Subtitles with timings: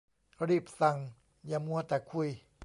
[0.49, 0.97] รีบสั่ง
[1.47, 2.29] อย่ามัวแต่คุย